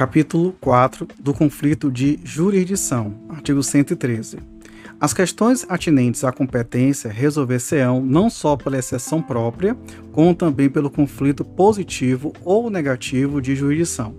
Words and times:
Capítulo 0.00 0.56
4 0.62 1.06
do 1.20 1.34
conflito 1.34 1.90
de 1.90 2.18
jurisdição, 2.24 3.12
artigo 3.28 3.62
113. 3.62 4.38
As 4.98 5.12
questões 5.12 5.66
atinentes 5.68 6.24
à 6.24 6.32
competência 6.32 7.12
resolver-se-ão 7.12 8.00
não 8.00 8.30
só 8.30 8.56
pela 8.56 8.78
exceção 8.78 9.20
própria, 9.20 9.76
como 10.10 10.34
também 10.34 10.70
pelo 10.70 10.88
conflito 10.88 11.44
positivo 11.44 12.32
ou 12.42 12.70
negativo 12.70 13.42
de 13.42 13.54
jurisdição. 13.54 14.14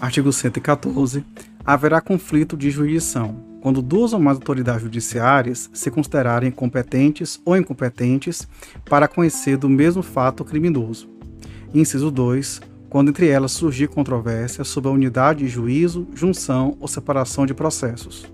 Artigo 0.00 0.32
114. 0.32 1.24
Haverá 1.64 2.00
conflito 2.00 2.56
de 2.56 2.68
jurisdição 2.68 3.45
quando 3.66 3.82
duas 3.82 4.12
ou 4.12 4.20
mais 4.20 4.36
autoridades 4.36 4.82
judiciárias 4.82 5.68
se 5.72 5.90
considerarem 5.90 6.52
competentes 6.52 7.40
ou 7.44 7.56
incompetentes 7.56 8.46
para 8.84 9.08
conhecer 9.08 9.56
do 9.56 9.68
mesmo 9.68 10.04
fato 10.04 10.44
criminoso. 10.44 11.08
Inciso 11.74 12.12
2. 12.12 12.60
Quando 12.88 13.08
entre 13.08 13.26
elas 13.26 13.50
surgir 13.50 13.88
controvérsia 13.88 14.62
sobre 14.62 14.88
a 14.88 14.92
unidade 14.92 15.40
de 15.40 15.48
juízo, 15.48 16.06
junção 16.14 16.76
ou 16.78 16.86
separação 16.86 17.44
de 17.44 17.54
processos. 17.54 18.24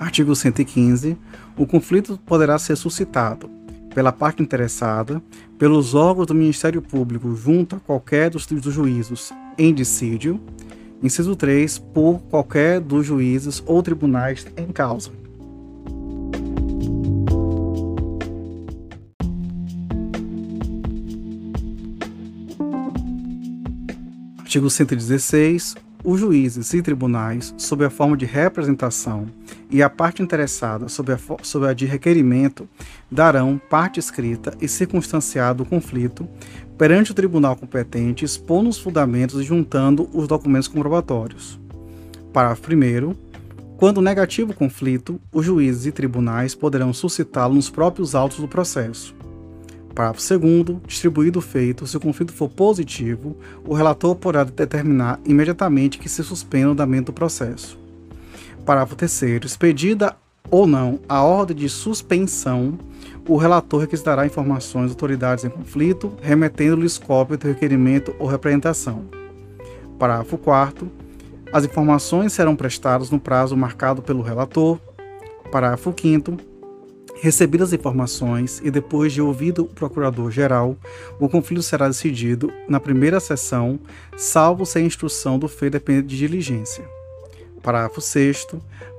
Artigo 0.00 0.34
115. 0.34 1.16
O 1.56 1.64
conflito 1.64 2.18
poderá 2.26 2.58
ser 2.58 2.74
suscitado 2.74 3.61
pela 3.94 4.12
parte 4.12 4.42
interessada, 4.42 5.22
pelos 5.58 5.94
órgãos 5.94 6.26
do 6.26 6.34
Ministério 6.34 6.82
Público 6.82 7.34
junto 7.34 7.76
a 7.76 7.80
qualquer 7.80 8.30
dos, 8.30 8.46
dos 8.46 8.72
juízos 8.72 9.32
em 9.56 9.72
dissídio. 9.72 10.40
Inciso 11.02 11.34
3, 11.34 11.78
por 11.78 12.20
qualquer 12.30 12.80
dos 12.80 13.06
juízes 13.06 13.62
ou 13.66 13.82
tribunais 13.82 14.46
em 14.56 14.66
causa. 14.68 15.10
Artigo 24.38 24.68
116 24.68 25.74
os 26.04 26.20
juízes 26.20 26.72
e 26.74 26.82
tribunais, 26.82 27.54
sob 27.56 27.84
a 27.84 27.90
forma 27.90 28.16
de 28.16 28.24
representação, 28.24 29.26
e 29.70 29.82
a 29.82 29.88
parte 29.88 30.22
interessada, 30.22 30.88
sob 30.88 31.12
a, 31.12 31.18
sob 31.42 31.66
a 31.66 31.72
de 31.72 31.86
requerimento, 31.86 32.68
darão 33.10 33.60
parte 33.70 34.00
escrita 34.00 34.56
e 34.60 34.68
circunstanciado 34.68 35.62
do 35.62 35.68
conflito 35.68 36.28
perante 36.76 37.12
o 37.12 37.14
tribunal 37.14 37.54
competente, 37.54 38.24
expondo 38.24 38.68
os 38.68 38.78
fundamentos 38.78 39.40
e 39.40 39.44
juntando 39.44 40.08
os 40.12 40.26
documentos 40.26 40.68
comprobatórios. 40.68 41.60
Parágrafo 42.32 42.62
1. 42.72 43.14
Quando 43.76 44.00
negativo 44.00 44.52
o 44.52 44.56
conflito, 44.56 45.20
os 45.32 45.44
juízes 45.44 45.86
e 45.86 45.92
tribunais 45.92 46.54
poderão 46.54 46.92
suscitá-lo 46.92 47.54
nos 47.54 47.70
próprios 47.70 48.14
autos 48.14 48.38
do 48.38 48.48
processo 48.48 49.21
Parágrafo 49.94 50.38
2. 50.38 50.78
Distribuído 50.86 51.38
o 51.38 51.42
feito, 51.42 51.86
se 51.86 51.96
o 51.96 52.00
conflito 52.00 52.32
for 52.32 52.48
positivo, 52.48 53.36
o 53.66 53.74
relator 53.74 54.14
poderá 54.16 54.44
determinar 54.44 55.20
imediatamente 55.24 55.98
que 55.98 56.08
se 56.08 56.24
suspenda 56.24 56.68
o 56.68 56.72
andamento 56.72 57.12
do 57.12 57.14
processo. 57.14 57.78
Parágrafo 58.64 58.96
3. 58.96 59.44
Expedida 59.44 60.16
ou 60.50 60.66
não 60.66 61.00
a 61.08 61.22
ordem 61.22 61.56
de 61.56 61.68
suspensão, 61.68 62.78
o 63.28 63.36
relator 63.36 63.80
requisitará 63.80 64.26
informações 64.26 64.86
às 64.86 64.90
autoridades 64.90 65.44
em 65.44 65.50
conflito, 65.50 66.12
remetendo-lhes 66.20 66.98
cópia 66.98 67.36
do 67.36 67.48
requerimento 67.48 68.14
ou 68.18 68.26
representação. 68.26 69.04
Parágrafo 69.98 70.38
4. 70.38 70.90
As 71.52 71.64
informações 71.64 72.32
serão 72.32 72.56
prestadas 72.56 73.10
no 73.10 73.20
prazo 73.20 73.56
marcado 73.56 74.02
pelo 74.02 74.22
relator. 74.22 74.78
Parágrafo 75.50 75.94
5 75.96 76.51
Recebidas 77.22 77.68
as 77.68 77.78
informações 77.78 78.60
e 78.64 78.68
depois 78.68 79.12
de 79.12 79.22
ouvido 79.22 79.62
o 79.62 79.66
procurador-geral, 79.68 80.76
o 81.20 81.28
conflito 81.28 81.62
será 81.62 81.86
decidido 81.86 82.52
na 82.68 82.80
primeira 82.80 83.20
sessão, 83.20 83.78
salvo 84.16 84.66
se 84.66 84.78
a 84.78 84.80
instrução 84.80 85.38
do 85.38 85.46
feito 85.46 85.74
depender 85.74 86.02
de 86.02 86.18
diligência. 86.18 86.84
Parágrafo 87.62 88.00
6. 88.00 88.48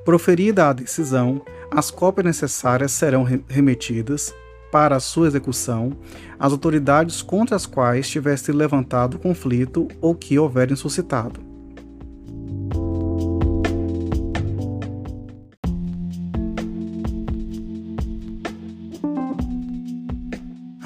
Proferida 0.06 0.70
a 0.70 0.72
decisão, 0.72 1.42
as 1.70 1.92
cópias 1.92 2.26
necessárias 2.26 2.94
serão 2.94 3.28
remetidas 3.50 4.34
para 4.72 5.02
sua 5.02 5.28
execução 5.28 5.92
às 6.40 6.54
autoridades 6.54 7.22
contra 7.22 7.58
as 7.58 7.66
quais 7.66 8.08
tiver 8.08 8.38
sido 8.38 8.58
levantado 8.58 9.16
o 9.16 9.20
conflito 9.20 9.86
ou 10.00 10.16
que 10.16 10.40
houverem 10.40 10.78
suscitado. 10.78 11.53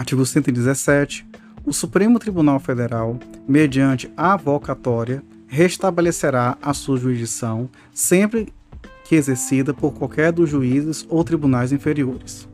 Artigo 0.08 0.26
117. 0.26 1.28
O 1.66 1.74
Supremo 1.74 2.18
Tribunal 2.18 2.62
Federal, 2.62 3.20
mediante 3.46 4.10
avocatória, 4.16 5.22
restabelecerá 5.48 6.58
a 6.62 6.74
sua 6.74 6.96
jurisdição 6.96 7.70
sempre 7.94 8.54
que 9.04 9.16
exercida 9.16 9.74
por 9.74 9.92
qualquer 9.92 10.32
dos 10.32 10.50
juízes 10.50 11.06
ou 11.10 11.26
tribunais 11.26 11.74
inferiores. 11.74 12.48